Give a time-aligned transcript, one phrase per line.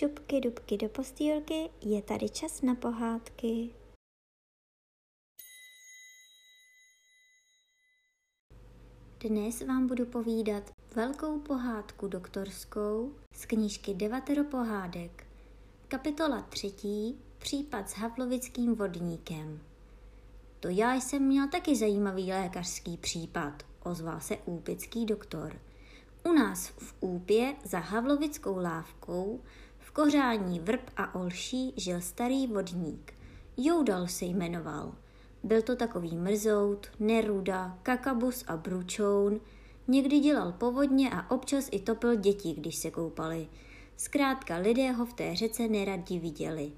[0.00, 3.70] šupky dubky do postýlky, je tady čas na pohádky.
[9.20, 15.26] Dnes vám budu povídat velkou pohádku doktorskou z knížky Devatero pohádek.
[15.88, 19.60] Kapitola třetí, případ s havlovickým vodníkem.
[20.60, 25.60] To já jsem měl taky zajímavý lékařský případ, ozval se úpický doktor–
[26.24, 29.40] u nás v Úpě za Havlovickou lávkou
[29.90, 33.14] v kořání vrb a olší žil starý vodník.
[33.56, 34.94] Joudal se jmenoval.
[35.42, 39.40] Byl to takový mrzout, neruda, kakabus a bručoun.
[39.88, 43.48] Někdy dělal povodně a občas i topil děti, když se koupali.
[43.96, 46.72] Zkrátka lidé ho v té řece neradi viděli.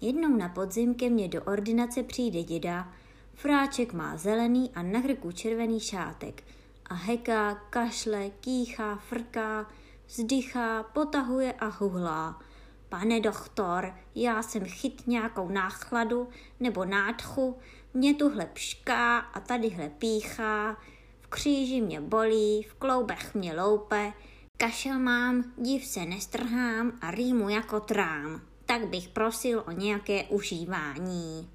[0.00, 2.92] Jednou na podzim ke mně do ordinace přijde děda,
[3.34, 6.42] fráček má zelený a na hrku červený šátek–
[6.90, 9.70] a heká, kašle, kýchá, frká,
[10.06, 12.40] vzdychá, potahuje a huhlá.
[12.88, 16.28] Pane doktor, já jsem chyt nějakou náchladu
[16.60, 17.58] nebo nádchu,
[17.94, 20.76] mě tuhle pšká a tadyhle píchá,
[21.20, 24.12] v kříži mě bolí, v kloubech mě loupe,
[24.58, 28.40] kašel mám, div se nestrhám a rýmu jako trám.
[28.66, 31.50] Tak bych prosil o nějaké užívání.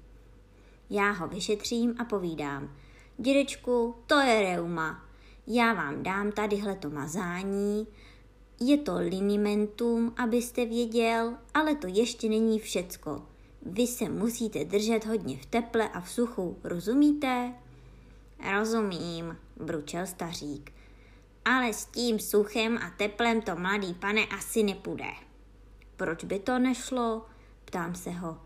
[0.90, 2.74] Já ho vyšetřím a povídám.
[3.18, 5.10] Dědečku, to je reuma
[5.52, 7.86] já vám dám tadyhle to mazání,
[8.62, 13.22] je to linimentum, abyste věděl, ale to ještě není všecko.
[13.62, 17.54] Vy se musíte držet hodně v teple a v suchu, rozumíte?
[18.52, 20.72] Rozumím, bručel stařík.
[21.44, 25.10] Ale s tím suchem a teplem to mladý pane asi nepůjde.
[25.96, 27.26] Proč by to nešlo?
[27.64, 28.38] Ptám se ho.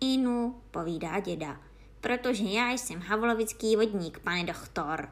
[0.00, 1.60] Inu, povídá děda,
[2.00, 5.08] protože já jsem havlovický vodník, pane doktor.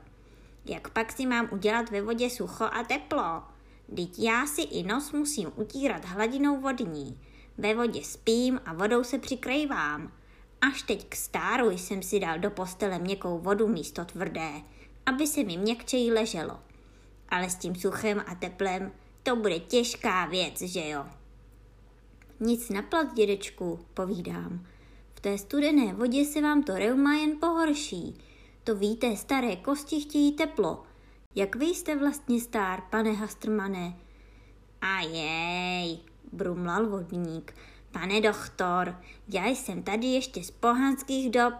[0.64, 3.57] Jak pak si mám udělat ve vodě sucho a teplo?
[3.96, 7.20] Teď já si i nos musím utírat hladinou vodní.
[7.58, 10.12] Ve vodě spím a vodou se přikrývám.
[10.60, 14.50] Až teď k stáru jsem si dal do postele měkkou vodu místo tvrdé,
[15.06, 16.58] aby se mi měkčeji leželo.
[17.28, 21.06] Ale s tím suchem a teplem to bude těžká věc, že jo?
[22.40, 24.66] Nic naplat, dědečku, povídám.
[25.14, 28.18] V té studené vodě se vám to reuma jen pohorší.
[28.64, 30.82] To víte, staré kosti chtějí teplo.
[31.38, 33.96] Jak vy jste vlastně star, pane Hastrmane?
[34.80, 35.98] A jej,
[36.32, 37.54] brumlal vodník.
[37.92, 38.96] Pane doktor,
[39.28, 41.54] já jsem tady ještě z pohanských dob,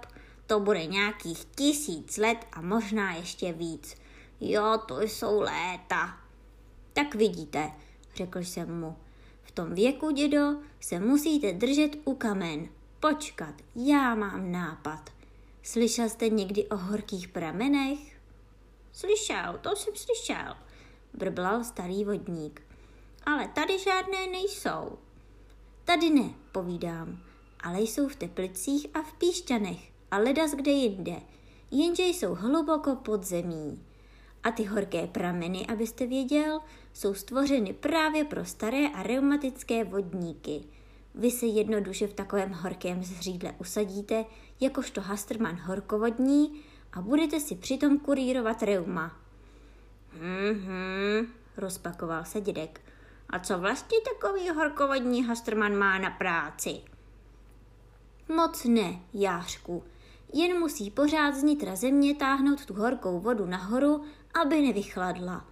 [0.47, 3.97] to bude nějakých tisíc let a možná ještě víc.
[4.41, 6.19] Jo, to jsou léta.
[6.93, 7.71] Tak vidíte,
[8.15, 8.97] řekl jsem mu.
[9.43, 12.69] V tom věku, dědo, se musíte držet u kamen.
[13.01, 15.11] Počkat, já mám nápad.
[15.63, 18.18] Slyšel jste někdy o horkých pramenech?
[18.99, 20.55] Slyšel, to jsem slyšel,
[21.15, 22.63] brblal starý vodník.
[23.27, 24.99] Ale tady žádné nejsou.
[25.85, 27.23] Tady ne, povídám,
[27.61, 31.17] ale jsou v Teplicích a v Píšťanech a ledas kde jinde,
[31.71, 33.85] jenže jsou hluboko pod zemí.
[34.43, 36.61] A ty horké prameny, abyste věděl,
[36.93, 40.65] jsou stvořeny právě pro staré a reumatické vodníky–
[41.19, 44.25] vy se jednoduše v takovém horkém zřídle usadíte,
[44.61, 46.61] jakožto Hasterman horkovodní
[46.93, 49.17] a budete si přitom kurírovat reuma.
[50.13, 51.27] Mhm,
[51.57, 52.81] rozpakoval se dědek.
[53.31, 56.81] A co vlastně takový horkovodní Hasterman má na práci?
[58.37, 59.85] Moc ne, jářku.
[60.33, 64.05] Jen musí pořád z nitra země táhnout tu horkou vodu nahoru,
[64.43, 65.45] aby nevychladla.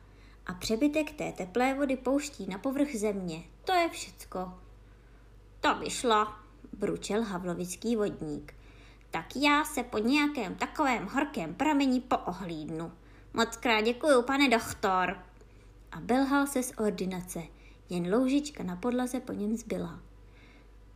[0.47, 3.43] A přebytek té teplé vody pouští na povrch země.
[3.65, 4.53] To je všecko.
[5.61, 6.27] To vyšlo,
[6.73, 8.55] bručel havlovický vodník.
[9.11, 12.93] Tak já se po nějakém takovém horkém pramení poohlídnu.
[13.35, 15.19] Moc krát děkuju, pane doktor.
[15.93, 17.43] A belhal se z ordinace,
[17.91, 20.01] jen loužička na podlaze po něm zbyla.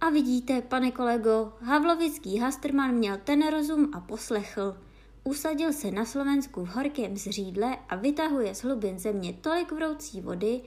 [0.00, 4.76] A vidíte, pane kolego, Havlovický Hasterman měl ten rozum a poslechl.
[5.24, 10.60] Usadil se na Slovensku v horkém zřídle a vytahuje z hlubin země tolik vroucí vody,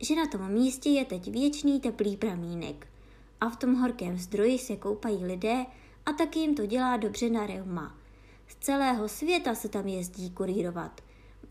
[0.00, 2.86] že na tom místě je teď věčný teplý pramínek–
[3.40, 5.66] a v tom horkém zdroji se koupají lidé
[6.08, 7.98] a taky jim to dělá dobře na reuma.
[8.46, 11.00] Z celého světa se tam jezdí kurírovat.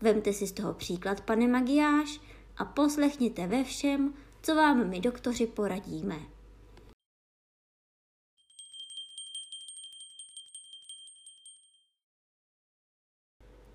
[0.00, 2.20] Vemte si z toho příklad, pane Magiáš,
[2.56, 6.16] a poslechněte ve všem, co vám my doktoři poradíme.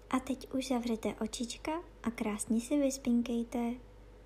[0.10, 1.72] A teď už zavřete očička
[2.04, 3.93] a krásně si vyspinkejte.